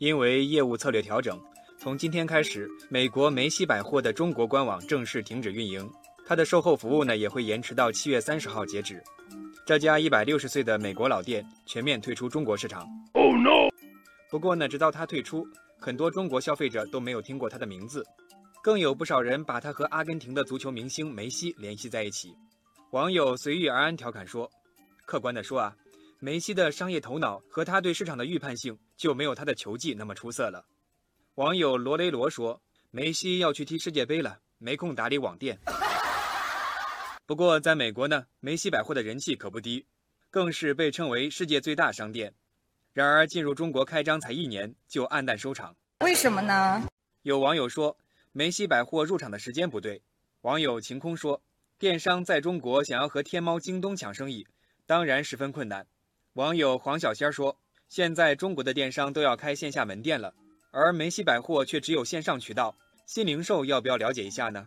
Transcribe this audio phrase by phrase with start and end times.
[0.00, 1.38] 因为业务策略调整，
[1.76, 5.86] 从今天开始，美国梅西百货的中国官网正式停止运营，
[6.26, 9.02] 它的售后服务呢也会延迟到七月三十号截止。
[9.66, 12.88] 这家一百六十岁的美国老店全面退出中国市场。
[13.12, 13.68] Oh no！
[14.30, 15.46] 不过呢，直到它退出，
[15.78, 18.02] 很多中国消费者都没有听过它的名字，
[18.62, 22.34] 更有不少人把它和阿根廷的足球明星梅西联系在一起。
[22.92, 24.50] 网友随遇而安调侃说
[25.04, 25.76] ：“客观地说啊，
[26.22, 30.64] 梅西的商业头脑和他对市场的预判性就没有他的球技那么出色了。”
[31.36, 35.58] 网友罗雷罗说：“梅西要去踢世界杯了，没空打理网店。”
[37.24, 39.86] 不过，在美国呢，梅西百货的人气可不低，
[40.30, 42.34] 更是被称为世界最大商店。
[42.92, 46.86] 然而，进入中国开张才一年就黯淡收场，为什么呢？
[47.22, 47.96] 有网友说，
[48.32, 50.02] 梅西百货入场的时间不对。
[50.42, 51.40] 网友晴空说，
[51.78, 54.44] 电商在中国想要和天猫、京东抢生意，
[54.84, 55.86] 当然十分困难。
[56.40, 57.54] 网友黄小仙说，
[57.90, 60.32] 现在中国的电商都要开线下门店了，
[60.70, 64.66] 而梅西百货却只有线上渠道，新零售要不要了解一下呢？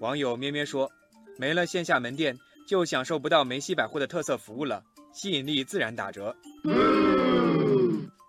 [0.00, 0.90] 网友咩咩说。
[1.36, 2.34] 没了线下门店，
[2.66, 4.82] 就享受不到梅西百货的特色服务了，
[5.12, 6.34] 吸引力自然打折。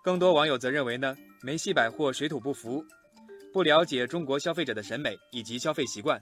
[0.04, 2.84] 更多网友则认为呢，梅西百货水土不服，
[3.50, 6.20] 不了解中国消费者的审美以及消费习惯。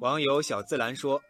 [0.00, 1.22] 网友小自然说，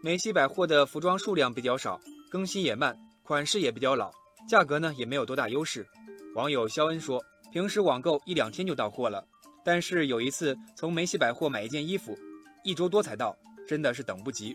[0.00, 4.10] 梅西百货的服装数量比较少，更新也慢，款式也比较老，
[4.48, 5.86] 价格呢也没有多大优势。
[6.34, 9.26] 网友肖恩说，平时网购一两天就到货了，
[9.64, 12.18] 但是有一次从梅西百货买一件衣服，
[12.64, 13.36] 一周多才到。
[13.64, 14.54] 真的是等不及。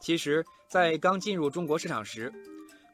[0.00, 2.30] 其实，在刚进入中国市场时，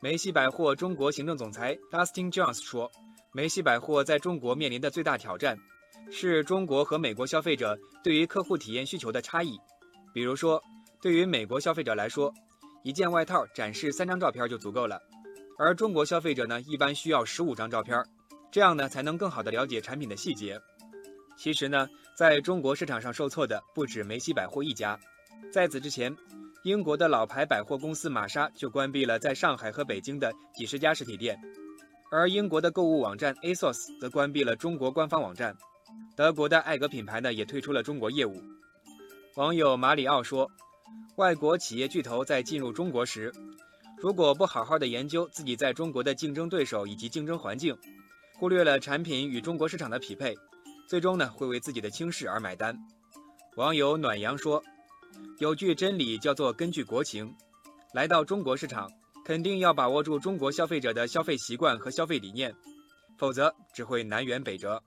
[0.00, 2.90] 梅西百货中国行政总裁 Dustin Jones 说
[3.34, 5.58] ：“梅西百货在中国面临的最大挑战，
[6.12, 9.58] 是中国和美国消费者对于客户体验需求的差异。
[10.14, 10.62] 比如说，
[11.02, 12.32] 对于美国消费者来说，
[12.84, 15.00] 一件外套展示三张照片就足够了，
[15.58, 18.04] 而中国消费者呢，一般需要十五张照片，
[18.52, 20.60] 这样呢，才能更好的了解产品的细节。”
[21.38, 25.00] 其实呢，在中国市场上受挫的不止梅西百货一家。
[25.50, 26.14] 在此之前，
[26.62, 31.40] 英国的老牌百货公司玛莎就关闭了在上海和北京的几十家实体店，
[32.12, 35.56] 而英国的购物网站 ASOS 则关闭了中国官方网站。
[36.14, 38.42] 德国的艾格品牌呢，也退出了中国业务。
[39.36, 40.48] 网友马里奥说
[41.16, 43.32] ：“外国企业巨头在进入中国时，
[43.98, 47.76] 如果不好好的研究自己在中国的竞争对手以及竞争环境，
[48.34, 50.34] 忽略了产品与中国市场的匹配。”
[50.86, 52.76] 最终呢，会为自己的轻视而买单。
[53.56, 54.62] 网友暖阳说
[55.40, 57.34] ：“有句真理叫做根据国情，
[57.94, 58.90] 来到中国市场，
[59.24, 62.54] 肯定要把握住中国消费者的消费习惯和消费理念，
[63.16, 64.82] 否则只会南辕北辙。”